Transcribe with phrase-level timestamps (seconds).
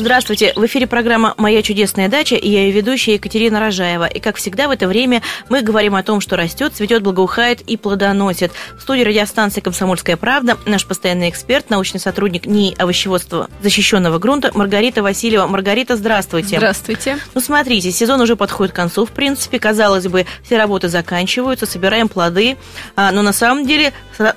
[0.00, 4.06] Здравствуйте, в эфире программа «Моя чудесная дача» и я ее ведущая Екатерина Рожаева.
[4.06, 5.20] И, как всегда, в это время
[5.50, 8.50] мы говорим о том, что растет, цветет, благоухает и плодоносит.
[8.78, 15.02] В студии радиостанции «Комсомольская правда» наш постоянный эксперт, научный сотрудник НИИ овощеводства защищенного грунта Маргарита
[15.02, 15.46] Васильева.
[15.46, 16.56] Маргарита, здравствуйте.
[16.56, 17.18] Здравствуйте.
[17.34, 19.58] Ну, смотрите, сезон уже подходит к концу, в принципе.
[19.58, 22.56] Казалось бы, все работы заканчиваются, собираем плоды.
[22.96, 23.92] А, но на самом деле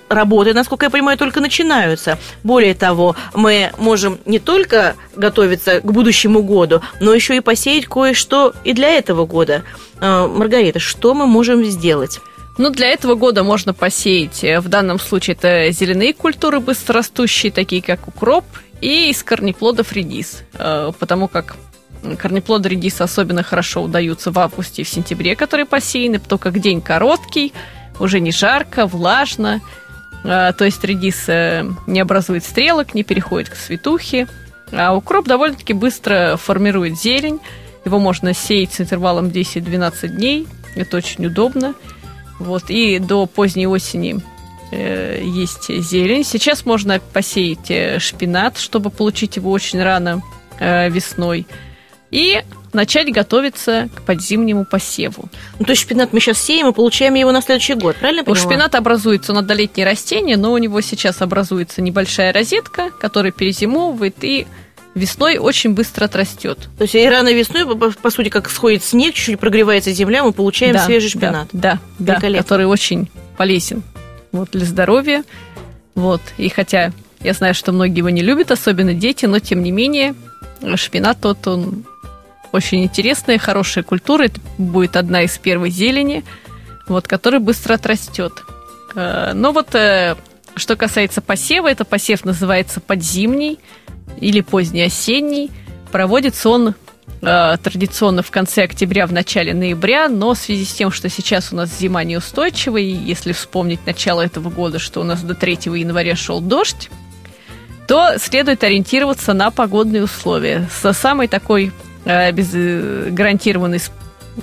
[0.09, 2.19] работы, насколько я понимаю, только начинаются.
[2.43, 8.53] Более того, мы можем не только готовиться к будущему году, но еще и посеять кое-что
[8.63, 9.63] и для этого года.
[9.99, 12.19] А, Маргарита, что мы можем сделать?
[12.57, 17.81] Ну, для этого года можно посеять, э, в данном случае это зеленые культуры быстрорастущие, такие
[17.81, 18.45] как укроп,
[18.79, 21.55] и из корнеплодов редис, э, потому как
[22.19, 26.81] корнеплоды редиса особенно хорошо удаются в августе и в сентябре, которые посеяны, потому как день
[26.81, 27.53] короткий,
[27.99, 29.61] уже не жарко, влажно,
[30.23, 31.27] э, то есть редис
[31.87, 34.27] не образует стрелок, не переходит к светухе,
[34.75, 37.39] а укроп довольно-таки быстро формирует зелень.
[37.85, 40.47] Его можно сеять с интервалом 10-12 дней.
[40.75, 41.75] Это очень удобно.
[42.39, 42.69] Вот.
[42.69, 44.21] И до поздней осени
[44.71, 46.23] э, есть зелень.
[46.23, 50.21] Сейчас можно посеять э, шпинат, чтобы получить его очень рано
[50.59, 51.45] э, весной.
[52.09, 52.41] И
[52.73, 55.29] начать готовиться к подзимнему посеву.
[55.59, 58.35] Ну, то есть шпинат мы сейчас сеем и получаем его на следующий год, правильно У
[58.35, 64.47] шпината образуется надолетнее растение, но у него сейчас образуется небольшая розетка, которая перезимовывает и
[64.95, 66.69] весной очень быстро отрастет.
[66.77, 70.73] То есть и рано весной, по, сути, как сходит снег, чуть-чуть прогревается земля, мы получаем
[70.73, 71.49] да, свежий шпинат.
[71.51, 73.83] Да, да, да, который очень полезен
[74.31, 75.23] вот, для здоровья.
[75.95, 76.21] Вот.
[76.37, 80.15] И хотя я знаю, что многие его не любят, особенно дети, но тем не менее
[80.75, 81.85] шпинат тот, он
[82.51, 84.25] очень интересная, хорошая культура.
[84.25, 86.23] Это будет одна из первой зелени,
[86.87, 88.33] вот, которая быстро отрастет.
[88.95, 90.15] Э, но вот э,
[90.55, 93.59] что касается посева, это посев называется подзимний
[94.19, 95.51] или поздний осенний.
[95.91, 96.75] Проводится он
[97.21, 101.53] э, традиционно в конце октября, в начале ноября, но в связи с тем, что сейчас
[101.53, 105.59] у нас зима неустойчивая, и если вспомнить начало этого года, что у нас до 3
[105.65, 106.89] января шел дождь,
[107.87, 110.69] то следует ориентироваться на погодные условия.
[110.71, 111.71] Со самый такой
[112.05, 113.79] э, без, э, гарантированный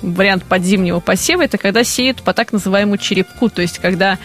[0.01, 4.17] вариант подзимнего посева это когда сеют по так называемому черепку, то есть когда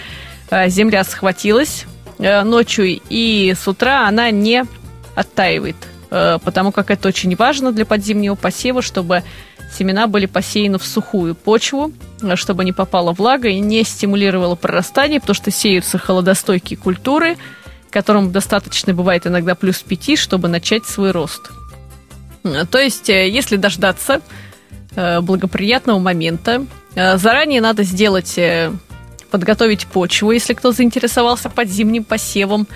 [0.51, 1.87] земля схватилась
[2.19, 4.65] э, ночью и с утра она не
[5.15, 5.77] оттаивает,
[6.11, 9.23] э, потому как это очень важно для подзимнего посева, чтобы
[9.77, 11.93] семена были посеяны в сухую почву,
[12.23, 17.37] э, чтобы не попала влага и не стимулировала прорастание, потому что сеются холодостойкие культуры,
[17.91, 21.51] которым достаточно бывает иногда плюс 5, чтобы начать свой рост.
[22.71, 24.21] То есть, если дождаться
[24.95, 26.65] благоприятного момента,
[26.95, 28.39] заранее надо сделать,
[29.27, 32.67] подготовить почву, если кто заинтересовался подзимним посевом,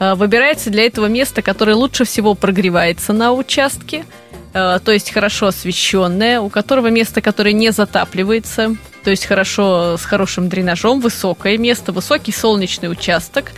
[0.00, 4.06] Э, выбирается для этого место, которое лучше всего прогревается на участке,
[4.54, 10.04] э, то есть хорошо освещенное, у которого место, которое не затапливается, то есть хорошо с
[10.04, 13.52] хорошим дренажом, высокое место, высокий солнечный участок.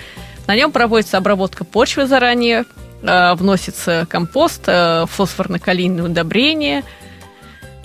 [0.48, 2.64] На нем проводится обработка почвы заранее,
[3.02, 6.82] э, вносится компост, фосфорно-калийные удобрения–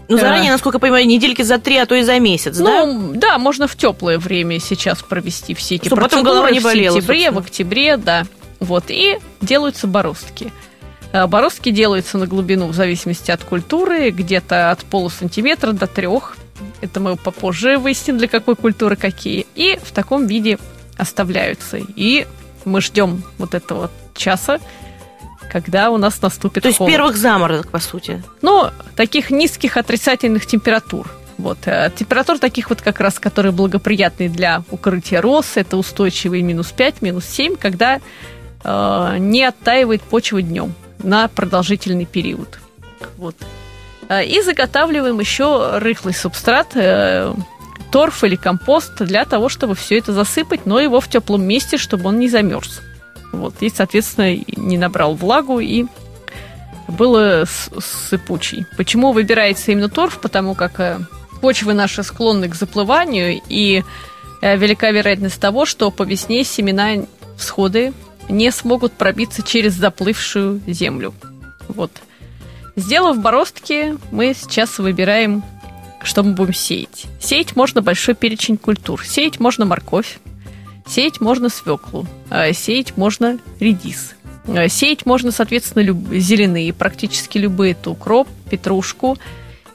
[0.10, 3.20] ну, заранее, насколько я понимаю, недельки за три, а то и за месяц, ну, да?
[3.32, 6.24] да, можно в теплое время сейчас провести все эти Чтобы процедуры.
[6.24, 6.96] потом голова не болела.
[6.96, 7.42] В сентябре, собственно.
[7.42, 8.26] в октябре, да.
[8.60, 10.52] Вот, и делаются бороздки.
[11.12, 16.38] Э, бороздки делаются на глубину в зависимости от культуры, где-то от полусантиметра до трех.
[16.82, 19.46] Это мы попозже выясним, для какой культуры какие.
[19.56, 20.58] И в таком виде
[20.98, 21.80] оставляются.
[21.96, 22.26] И
[22.66, 24.60] мы ждем вот этого часа,
[25.52, 26.90] когда у нас наступит То холод.
[26.90, 28.24] есть первых заморозок, по сути?
[28.42, 31.08] Ну, таких низких отрицательных температур.
[31.38, 31.60] Вот.
[31.66, 37.02] Э, температур таких вот как раз, которые благоприятны для укрытия роз, это устойчивые минус 5,
[37.02, 38.00] минус 7, когда
[38.64, 42.60] Э, не оттаивает почва днем на продолжительный период.
[43.18, 43.36] Вот.
[44.10, 47.34] Э, и заготавливаем еще рыхлый субстрат, э,
[47.92, 52.10] торф или компост для того, чтобы все это засыпать, но его в теплом месте, чтобы
[52.10, 52.82] он не замерз.
[53.34, 53.56] Вот.
[53.62, 55.86] И, соответственно, не набрал влагу и
[56.88, 58.66] было сыпучий.
[58.78, 60.20] Почему выбирается именно торф?
[60.20, 61.02] Потому как
[61.42, 63.84] почвы наши склонны к заплыванию, и
[64.42, 67.06] велика вероятность того, что по весне семена
[67.38, 67.94] всходы
[68.30, 71.14] не смогут пробиться через заплывшую землю.
[71.68, 71.92] Вот.
[72.76, 75.44] Сделав бороздки, мы сейчас выбираем,
[76.04, 77.06] что мы будем сеять.
[77.20, 79.04] Сеять можно большой перечень культур.
[79.06, 80.20] Сеять можно морковь,
[80.88, 84.16] сеять можно свеклу, а сеять можно редис.
[84.48, 85.98] А сеять можно, соответственно, люб...
[86.12, 87.72] зеленые, практически любые.
[87.74, 89.18] Это укроп, петрушку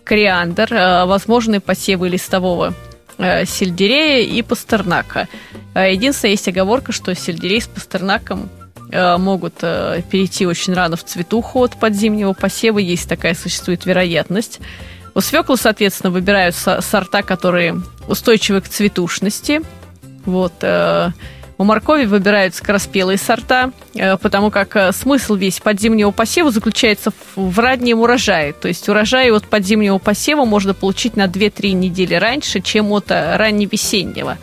[0.05, 0.69] кориандр,
[1.07, 2.75] возможны посевы листового
[3.19, 5.29] сельдерея и пастернака.
[5.75, 8.49] Единственное, есть оговорка, что сельдерей с пастернаком
[8.91, 14.61] могут перейти очень рано в цветуху от подзимнего посева, есть такая существует вероятность.
[15.15, 19.63] У свеклы, соответственно, выбирают сорта, которые устойчивы к цветушности.
[20.25, 20.53] Вот.
[20.63, 21.11] Э,
[21.63, 27.59] у моркови выбирают скороспелые сорта, э, потому как э, смысл весь подзимнего посева заключается в
[27.59, 28.53] раннем урожае.
[28.53, 34.39] То есть урожай от подзимнего посева можно получить на 2-3 недели раньше, чем от ранневесеннего.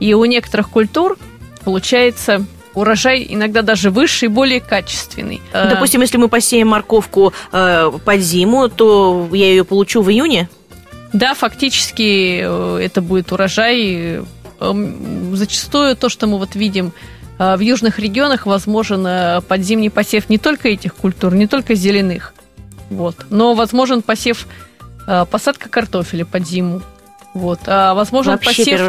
[0.00, 1.16] И у некоторых культур
[1.64, 2.44] получается
[2.74, 5.40] урожай иногда даже выше и более качественный.
[5.54, 10.48] Ну, допустим, если мы посеем морковку э, под зиму, то я ее получу в июне?
[11.14, 14.20] Да, фактически это будет урожай.
[14.60, 16.92] Эм, зачастую то, что мы вот видим
[17.38, 22.34] э, в южных регионах, возможен подзимний посев не только этих культур, не только зеленых,
[22.90, 24.46] вот, но возможен посев
[25.30, 26.82] посадка картофеля под зиму.
[27.34, 27.60] Вот.
[27.66, 28.80] А, возможно, посев,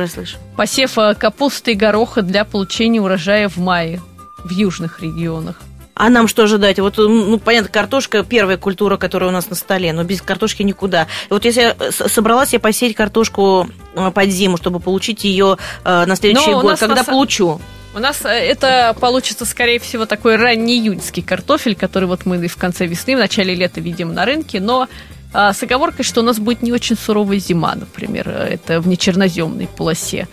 [0.56, 4.02] посев э, капусты и гороха для получения урожая в мае
[4.44, 5.62] в южных регионах.
[6.02, 6.80] А нам что ожидать?
[6.80, 11.04] Вот, ну, понятно, картошка первая культура, которая у нас на столе, но без картошки никуда.
[11.30, 16.06] И вот если я собралась я посеять картошку э, под зиму, чтобы получить ее э,
[16.08, 17.06] на следующий но год, когда нас...
[17.06, 17.62] получу?
[17.94, 22.88] У нас это получится, скорее всего, такой ранний июньский картофель, который вот мы в конце
[22.88, 24.88] весны, в начале лета видим на рынке, но
[25.32, 30.28] с оговоркой, что у нас будет не очень суровая зима, например, это в нечерноземной полосе.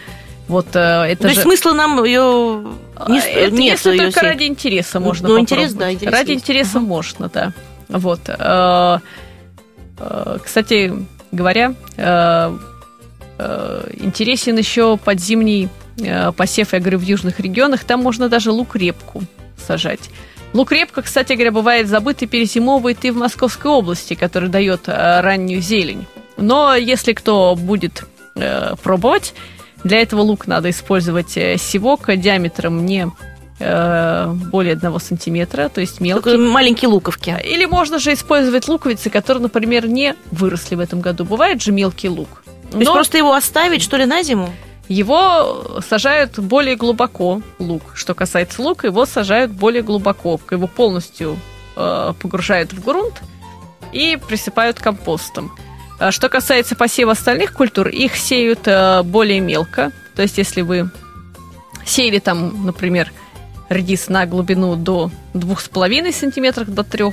[0.49, 1.35] Вот э, это То же...
[1.35, 2.67] есть смысла нам ее
[3.09, 3.73] не это, нет.
[3.73, 6.43] Если ее только ради интереса можно Ну, интерес, да, интерес Ради есть.
[6.43, 6.87] интереса ага.
[6.87, 7.53] можно, да.
[7.89, 8.21] Вот.
[8.27, 8.99] Э,
[9.99, 10.93] э, кстати
[11.31, 11.75] говоря,
[14.01, 15.69] интересен еще подзимний
[16.37, 17.85] посев, я говорю, в южных регионах.
[17.85, 19.23] Там можно даже лук-репку
[19.59, 20.11] сажать.
[20.55, 25.21] Лук репка, кстати говоря, бывает забыт и перезимовывает и в Московской области, который дает э,
[25.21, 26.07] раннюю зелень.
[26.39, 28.05] Но если кто будет
[28.35, 29.35] э, пробовать,
[29.85, 33.09] для этого лук надо использовать э, сивок диаметром не
[33.61, 36.31] э, более одного сантиметра, то есть мелкий.
[36.31, 37.37] Такой маленькие луковки.
[37.45, 41.25] Или можно же использовать луковицы, которые, например, не выросли в этом году.
[41.25, 42.43] Бывает же мелкий лук.
[42.71, 42.81] То Но...
[42.81, 44.51] есть просто его оставить, что ли, на зиму?
[44.89, 47.83] Его сажают более глубоко, лук.
[47.95, 50.41] Что касается лука, его сажают более глубоко.
[50.51, 51.39] Его полностью
[51.77, 53.23] э, погружают в грунт
[53.93, 55.53] и присыпают компостом.
[55.99, 59.93] А что касается посева остальных культур, их сеют э, более мелко.
[60.15, 60.91] То есть, если вы
[61.85, 63.13] сеяли там, например,
[63.69, 67.05] редис на глубину до 2,5 см до 3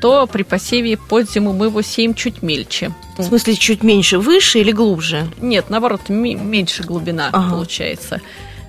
[0.00, 2.92] то при посеве под зиму мы его сеем чуть мельче.
[3.16, 5.26] В смысле, чуть меньше, выше или глубже?
[5.40, 7.50] Нет, наоборот, меньше глубина ага.
[7.50, 8.20] получается.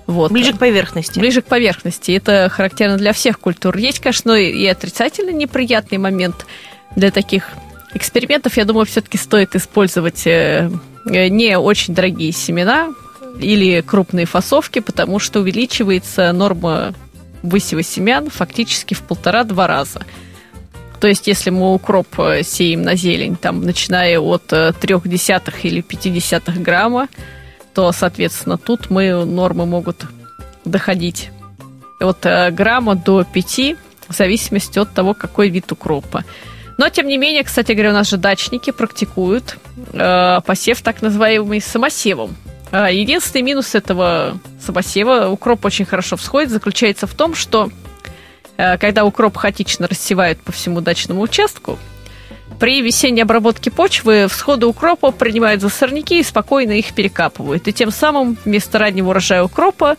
[0.06, 0.32] Вот.
[0.32, 1.18] Ближе к поверхности.
[1.18, 2.12] Ближе к поверхности.
[2.12, 3.76] Это характерно для всех культур.
[3.76, 6.46] Есть, конечно, и отрицательно неприятный момент
[6.96, 7.52] для таких
[7.94, 8.56] экспериментов.
[8.56, 10.70] Я думаю, все-таки стоит использовать э,
[11.06, 12.92] э, не очень дорогие семена
[13.38, 16.94] или крупные фасовки, потому что увеличивается норма
[17.42, 20.02] высева семян фактически в полтора-два раза.
[21.00, 25.64] То есть, если мы укроп э, сеем на зелень, там, начиная от э, трех десятых
[25.64, 27.08] или пятидесятых грамма,
[27.74, 30.04] то, соответственно, тут мы нормы могут
[30.64, 31.30] доходить
[32.00, 32.20] от
[32.52, 33.76] грамма до пяти,
[34.08, 36.24] в зависимости от того, какой вид укропа.
[36.78, 39.58] Но, тем не менее, кстати говоря, у нас же дачники практикуют
[39.92, 42.34] э, посев так называемый самосевом.
[42.72, 47.70] Единственный минус этого самосева, укроп очень хорошо всходит, заключается в том, что
[48.58, 51.78] Э, когда укроп хаотично рассевают по всему дачному участку,
[52.58, 57.68] при весенней обработке почвы всходы укропа принимают за сорняки и спокойно их перекапывают.
[57.68, 59.96] И тем самым вместо раннего урожая укропа э,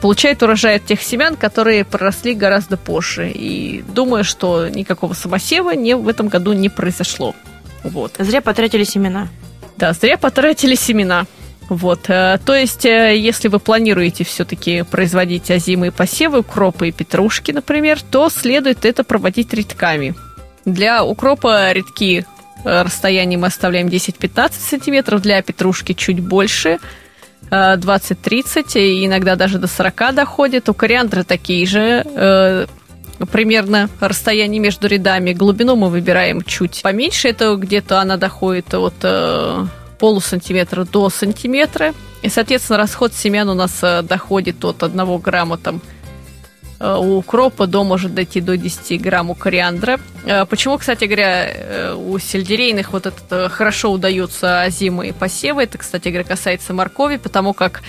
[0.00, 3.30] получает урожай от тех семян, которые проросли гораздо позже.
[3.30, 7.34] И думаю, что никакого самосева не, в этом году не произошло.
[7.84, 8.16] Вот.
[8.18, 9.28] Зря потратили семена.
[9.76, 11.26] Да, зря потратили семена.
[11.70, 17.52] Вот, э, то есть, э, если вы планируете все-таки производить озимые посевы, укропы и петрушки,
[17.52, 20.16] например, то следует это проводить редками.
[20.64, 22.26] Для укропа редки
[22.64, 26.80] э, расстояние мы оставляем 10-15 сантиметров, для петрушки чуть больше,
[27.50, 30.68] 20-30, иногда даже до 40 доходит.
[30.68, 32.66] У кориандра такие же
[33.32, 35.32] примерно расстояние между рядами.
[35.32, 38.94] Глубину мы выбираем чуть поменьше, это где-то она доходит от
[40.00, 41.94] полусантиметра до сантиметра.
[42.22, 45.80] И, соответственно, расход семян у нас э, доходит от 1 грамма там, э,
[46.80, 50.00] у укропа до может дойти до 10 грамм у кориандра.
[50.24, 55.64] Э, почему, кстати говоря, у сельдерейных вот это хорошо удаются озимые посевы?
[55.64, 57.82] Это, кстати говоря, касается моркови, потому как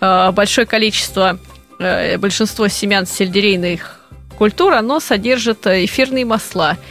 [0.00, 1.38] большое количество,
[1.78, 4.00] большинство семян сельдерейных
[4.38, 6.78] культур, оно содержит эфирные масла–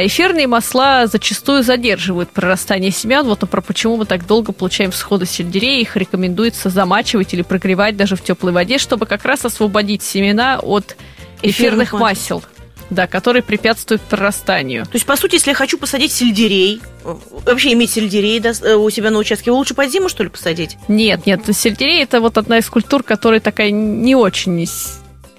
[0.00, 3.26] эфирные масла зачастую задерживают прорастание семян.
[3.26, 5.80] Вот про почему мы так долго получаем всходы сельдерея.
[5.80, 10.96] Их рекомендуется замачивать или прогревать даже в теплой воде, чтобы как раз освободить семена от
[11.42, 12.42] эфирных, эфирных масел.
[12.90, 14.84] Да, которые препятствуют прорастанию.
[14.84, 19.10] То есть, по сути, если я хочу посадить сельдерей, вообще иметь сельдерей э, у себя
[19.10, 20.78] на участке, его лучше под зиму, что ли, посадить?
[20.88, 24.54] Нет, нет, сельдерей это вот одна из культур, которая такая не очень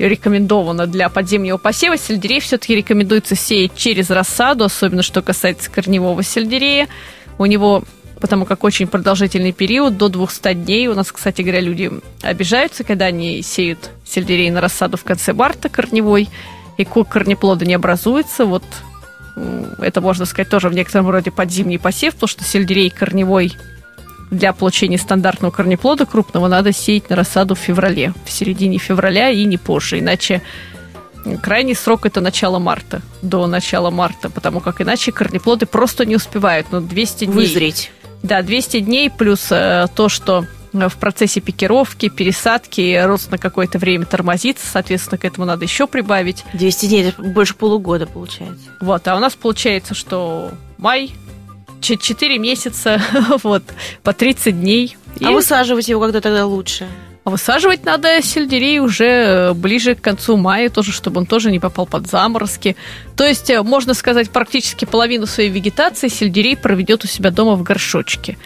[0.07, 1.97] рекомендована для подземного посева.
[1.97, 6.87] Сельдерей все-таки рекомендуется сеять через рассаду, особенно что касается корневого сельдерея.
[7.37, 7.83] У него
[8.19, 10.87] потому как очень продолжительный период, до 200 дней.
[10.87, 11.89] У нас, кстати говоря, люди
[12.21, 16.27] обижаются, когда они сеют сельдерей на рассаду в конце марта корневой,
[16.77, 18.45] и корнеплода не образуется.
[18.45, 18.63] Вот
[19.79, 23.53] это, можно сказать, тоже в некотором роде подзимний посев, потому что сельдерей корневой
[24.31, 29.43] для получения стандартного корнеплода крупного надо сеять на рассаду в феврале, в середине февраля и
[29.45, 30.41] не позже, иначе
[31.41, 36.67] крайний срок это начало марта, до начала марта, потому как иначе корнеплоды просто не успевают,
[36.71, 37.35] но ну, 200 дней.
[37.35, 37.91] Вызреть.
[38.23, 44.05] Да, 200 дней плюс э, то, что в процессе пикировки, пересадки рост на какое-то время
[44.05, 46.43] тормозится, соответственно, к этому надо еще прибавить.
[46.53, 48.65] 200 дней, это больше полугода получается.
[48.79, 51.11] Вот, а у нас получается, что май,
[51.81, 53.01] 4 месяца,
[53.43, 53.63] вот,
[54.03, 54.97] по 30 дней.
[55.21, 56.87] А высаживать его когда тогда лучше?
[57.29, 61.59] А высаживать надо сельдерей уже э, ближе к концу мая, тоже, чтобы он тоже не
[61.59, 62.75] попал под заморозки.
[63.15, 67.63] То есть, э, можно сказать, практически половину своей вегетации сельдерей проведет у себя дома в
[67.63, 68.37] горшочке,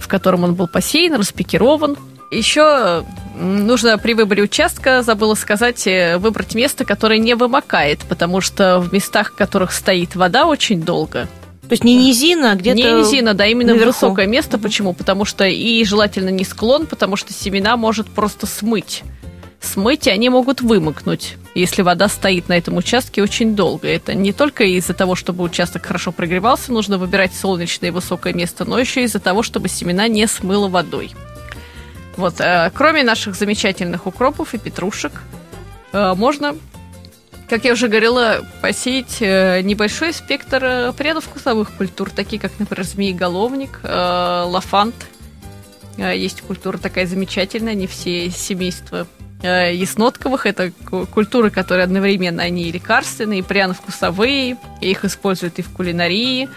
[0.00, 1.96] в котором он был посеян, распекирован.
[2.30, 3.02] Еще э,
[3.38, 5.86] нужно при выборе участка, забыла сказать,
[6.16, 11.28] выбрать место, которое не вымокает, потому что в местах, в которых стоит вода очень долго,
[11.72, 13.92] то есть не низина, а где-то Не низина, да, именно наверху.
[13.92, 14.58] высокое место.
[14.58, 14.92] Почему?
[14.92, 19.02] Потому что и желательно не склон, потому что семена может просто смыть.
[19.58, 23.88] Смыть, и они могут вымокнуть, если вода стоит на этом участке очень долго.
[23.88, 28.66] Это не только из-за того, чтобы участок хорошо прогревался, нужно выбирать солнечное и высокое место,
[28.66, 31.12] но еще из-за того, чтобы семена не смыло водой.
[32.18, 35.22] Вот, э, кроме наших замечательных укропов и петрушек,
[35.94, 36.54] э, можно
[37.52, 42.86] как я уже говорила, посеять э, небольшой спектр э, рядов вкусовых культур, такие как, например,
[42.86, 44.94] змееголовник, э, лафант.
[45.98, 49.06] Есть культура такая замечательная, они все семейства
[49.42, 50.46] яснотковых.
[50.46, 50.72] Это
[51.12, 56.48] культуры, которые одновременно они и лекарственные, и пряно-вкусовые, их используют и в кулинарии,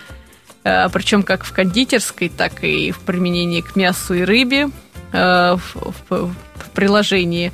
[0.63, 4.69] причем как в кондитерской, так и в применении к мясу и рыбе
[5.11, 7.51] в, в, в приложении.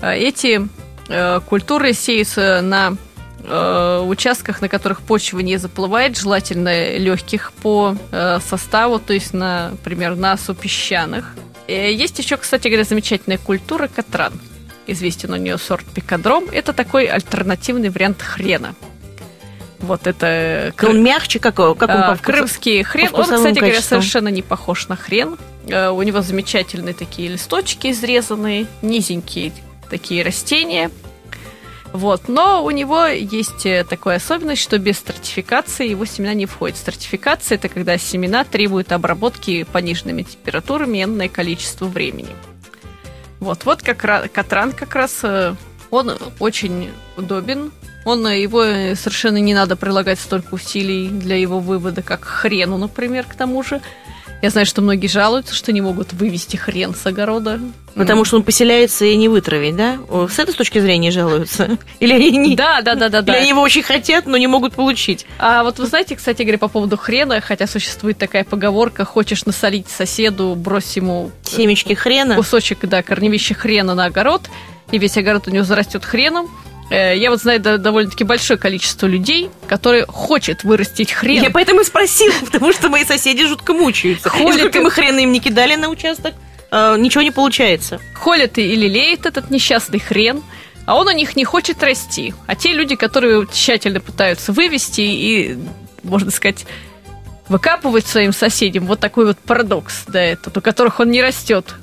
[0.00, 0.68] Эти
[1.46, 2.96] культуры сеются на
[3.42, 10.16] э, участках, на которых почва не заплывает, желательно легких по э, составу, то есть, например,
[10.16, 11.34] на супесчаных.
[11.66, 14.32] Есть еще, кстати говоря, замечательная культура катран.
[14.86, 16.44] Известен у нее сорт пикадром.
[16.50, 18.74] Это такой альтернативный вариант хрена.
[19.80, 20.72] Вот это...
[20.82, 23.10] Он мягче, как, как он по Крымский хрен.
[23.12, 23.60] Он, кстати качеству.
[23.60, 25.36] говоря, совершенно не похож на хрен.
[25.66, 29.52] У него замечательные такие листочки изрезанные, низенькие
[29.88, 30.90] такие растения.
[31.92, 32.28] Вот.
[32.28, 36.76] Но у него есть э, такая особенность, что без стратификации его семена не входят.
[36.76, 42.34] Стратификация– это когда семена требуют обработки пониженными температурами энное количество времени.
[43.40, 45.54] Вот, вот как раз, Катран как раз, э,
[45.90, 47.72] он очень удобен.
[48.04, 48.62] Он, э, его
[48.94, 53.80] совершенно не надо прилагать столько усилий для его вывода, как хрену, например, к тому же.
[54.40, 57.60] Я знаю, что многие жалуются, что не могут вывести хрен с огорода.
[57.94, 59.98] Потому что он поселяется и не вытравить, да?
[60.30, 61.76] С этой точки зрения жалуются?
[62.00, 62.54] Или они не...
[62.54, 63.20] Да, да, да, да.
[63.20, 65.26] Или они его очень хотят, но не могут получить?
[65.40, 69.88] А вот вы знаете, кстати говоря, по поводу хрена, хотя существует такая поговорка, хочешь насолить
[69.88, 71.32] соседу, брось ему...
[71.42, 72.36] Семечки хрена?
[72.36, 74.42] Кусочек, да, корневища хрена на огород,
[74.92, 79.50] и весь огород у него зарастет хреном, Э, я вот знаю довольно-таки большое количество людей,
[79.66, 81.42] которые хочет вырастить хрен.
[81.42, 84.28] Я поэтому и спросила, потому что мои соседи жутко мучаются.
[84.30, 86.34] Холят сколько мы хрена им не кидали на участок,
[86.70, 88.00] э, ничего не получается.
[88.14, 90.42] Холят и лелеет этот несчастный хрен,
[90.86, 92.32] а он у них не хочет расти.
[92.46, 95.58] А те люди, которые тщательно пытаются вывести и,
[96.02, 96.64] можно сказать,
[97.48, 101.74] выкапывать своим соседям, вот такой вот парадокс, да, этот, у которых он не растет.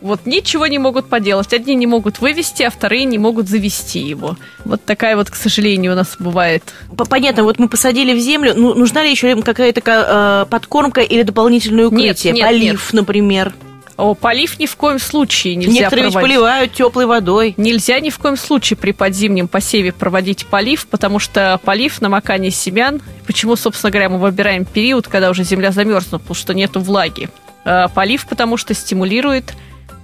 [0.00, 1.52] Вот ничего не могут поделать.
[1.52, 4.36] Одни не могут вывести, а вторые не могут завести его.
[4.64, 6.62] Вот такая вот, к сожалению, у нас бывает.
[7.08, 8.52] Понятно, вот мы посадили в землю.
[8.54, 12.32] Ну, нужна ли еще какая-то э, подкормка или дополнительное укрытие?
[12.32, 12.92] Нет, нет, Полив, нет.
[12.92, 13.54] например.
[13.96, 16.30] О, полив ни в коем случае нельзя Некоторые проводить.
[16.30, 17.54] поливают теплой водой.
[17.56, 23.02] Нельзя ни в коем случае при подзимнем посеве проводить полив, потому что полив, намокание семян,
[23.26, 27.28] почему, собственно говоря, мы выбираем период, когда уже земля замерзла, потому что нету влаги.
[27.64, 29.54] Э, полив, потому что стимулирует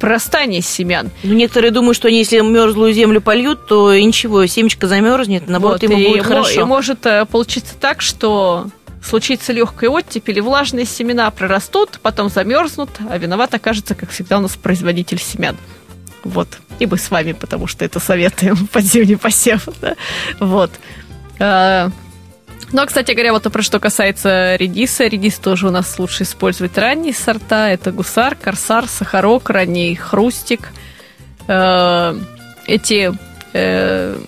[0.00, 1.10] прорастания семян.
[1.22, 5.90] Ну, некоторые думают, что они, если мерзлую землю польют, то ничего, семечко замерзнет, наоборот, вот,
[5.90, 6.60] ему и, будет хорошо.
[6.60, 8.66] И может э, получиться так, что
[9.02, 14.40] случится легкая оттепель, и влажные семена прорастут, потом замерзнут, а виноват окажется, как всегда, у
[14.40, 15.56] нас производитель семян.
[16.24, 16.48] Вот.
[16.78, 19.68] И мы с вами, потому что это советуем под зимний посев.
[19.80, 19.94] Да?
[20.40, 20.70] Вот.
[22.74, 25.06] Ну, а, кстати говоря, вот про что касается редиса.
[25.06, 27.70] Редис тоже у нас лучше использовать ранние сорта.
[27.70, 30.70] Это гусар, корсар, сахарок, ранний хрустик.
[31.46, 32.16] А,
[32.66, 33.16] эти
[33.52, 34.18] э,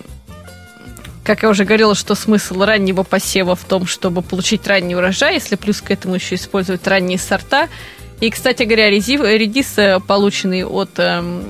[1.25, 5.57] как я уже говорила, что смысл раннего посева в том, чтобы получить ранний урожай, если
[5.57, 7.67] плюс к этому еще использовать ранние сорта.
[8.21, 11.43] И, кстати говоря, редис, э, полученный от эм,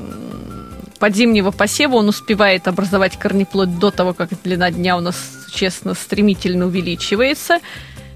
[0.97, 5.15] подзимнего посева, он успевает образовать корнеплод до того, как длина дня у нас,
[5.51, 7.59] честно, стремительно увеличивается.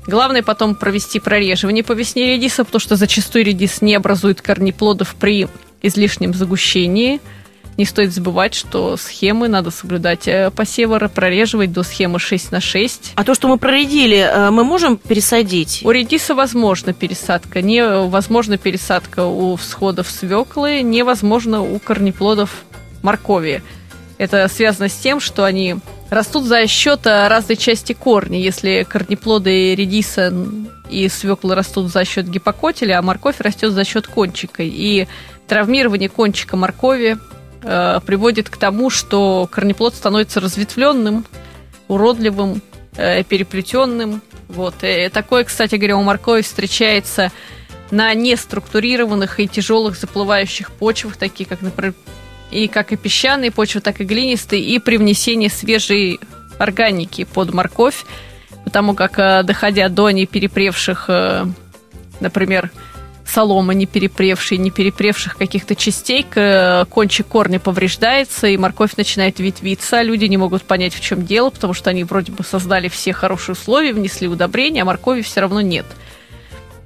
[0.07, 5.47] Главное потом провести прореживание по весне редиса, потому что зачастую редис не образует корнеплодов при
[5.81, 7.19] излишнем загущении–
[7.77, 13.13] не стоит забывать, что схемы надо соблюдать э, посевы, прореживать до схемы 6 на 6.
[13.15, 15.81] А то, что мы проредили, э, мы можем пересадить?
[15.83, 17.61] У редиса возможна пересадка.
[17.61, 22.65] Невозможна пересадка у всходов свеклы, невозможно у корнеплодов
[23.01, 23.63] моркови.
[24.17, 25.77] Это связано с тем, что они
[26.11, 28.39] растут за счет э, разной части корня.
[28.39, 30.31] Если корнеплоды редиса
[30.89, 34.61] и свеклы растут за счет гипокотеля, а морковь растет за счет кончика.
[34.61, 35.07] И
[35.47, 37.17] травмирование кончика моркови
[37.63, 41.25] э, приводит к тому, что корнеплод становится разветвленным,
[41.87, 42.61] уродливым,
[42.97, 44.21] э, переплетенным.
[44.49, 44.75] Вот.
[44.83, 47.31] И такое, кстати говоря, у моркови встречается
[47.89, 51.93] на неструктурированных и тяжелых заплывающих почвах, такие как, например,
[52.51, 56.19] и как и песчаные почвы, так и глинистые, и при внесении свежей
[56.57, 58.05] органики под морковь,
[58.63, 61.45] потому как, э, доходя до неперепревших, э,
[62.19, 62.71] например,
[63.25, 66.25] солома не перепревшей, не перепревших каких-то частей,
[66.89, 70.01] кончик корня повреждается, и морковь начинает ветвиться.
[70.01, 73.53] Люди не могут понять, в чем дело, потому что они вроде бы создали все хорошие
[73.53, 75.85] условия, внесли удобрения, а моркови все равно нет.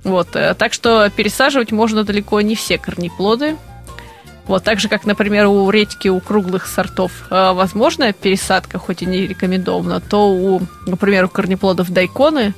[0.04, 3.58] Вот, э, так что пересаживать можно далеко не все корнеплоды.
[4.48, 9.26] Вот, так же, как, например, у редьки, у круглых сортов э, пересадка, хоть и не
[9.26, 12.54] рекомендована, то у, например, у корнеплодов дайконы,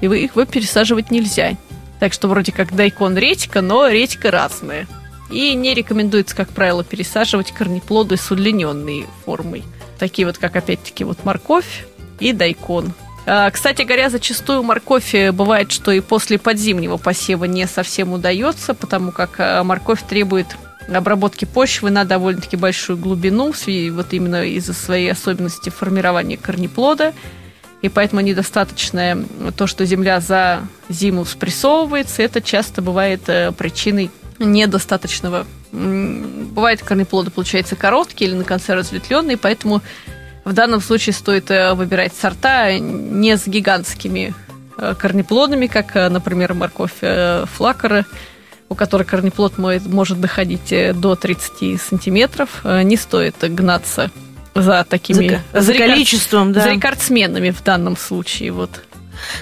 [0.00, 1.56] и вы их вы пересаживать нельзя.
[2.00, 4.86] Так что вроде как дайкон редька, но редька разная.
[5.30, 9.64] И не рекомендуется, как правило, пересаживать корнеплоды с удлиненной формой.
[9.98, 11.86] Такие вот, как опять-таки вот морковь
[12.18, 12.92] и дайкон.
[13.26, 18.74] А, кстати говоря, зачастую морковь э, бывает, что и после подзимнего посева не совсем удается,
[18.74, 20.46] потому как а, морковь требует
[20.92, 23.52] обработки почвы на довольно-таки большую глубину,
[23.92, 27.14] вот именно из-за своей особенности формирования корнеплода
[27.80, 29.18] и поэтому недостаточное
[29.56, 35.46] то, что земля за зиму спрессовывается, это часто бывает э, причиной недостаточного.
[35.70, 39.82] Бывает корнеплоды, получается, короткие или на конце разветвленные, поэтому
[40.44, 44.34] в данном случае стоит э, выбирать сорта не с гигантскими
[44.76, 46.98] э, корнеплодами, как, например, морковь
[47.54, 48.06] флакера,
[48.68, 52.64] у которой корнеплод может доходить до 30 сантиметров.
[52.64, 54.10] Не стоит гнаться
[54.54, 55.40] за такими...
[55.52, 56.62] За, за, за количеством, да.
[56.62, 58.70] За рекордсменами в данном случае, вот.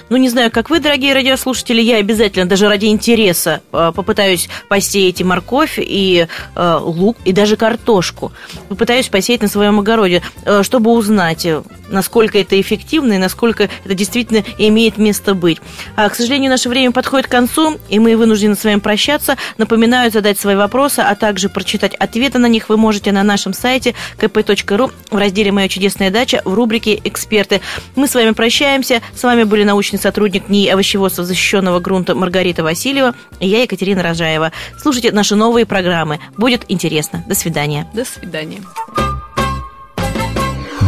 [0.09, 5.21] Ну, не знаю, как вы, дорогие радиослушатели, я обязательно, даже ради интереса, э, попытаюсь посеять
[5.21, 8.31] и морковь, и э, лук, и даже картошку.
[8.69, 11.47] Попытаюсь посеять на своем огороде, э, чтобы узнать,
[11.89, 15.59] насколько это эффективно и насколько это действительно имеет место быть.
[15.95, 19.37] А, к сожалению, наше время подходит к концу, и мы вынуждены с вами прощаться.
[19.57, 23.95] Напоминаю задать свои вопросы, а также прочитать ответы на них вы можете на нашем сайте
[24.17, 27.61] kp.ru в разделе «Моя чудесная дача» в рубрике «Эксперты».
[27.95, 29.01] Мы с вами прощаемся.
[29.15, 34.51] С вами были научный сотрудник НИИ овощеводства защищенного грунта Маргарита Васильева и я, Екатерина Рожаева.
[34.81, 36.19] Слушайте наши новые программы.
[36.37, 37.23] Будет интересно.
[37.27, 37.87] До свидания.
[37.93, 38.61] До свидания.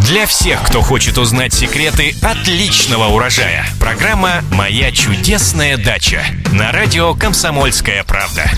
[0.08, 3.66] Для всех, кто хочет узнать секреты отличного урожая.
[3.80, 8.50] Программа «Моя чудесная дача» на радио «Комсомольская правда».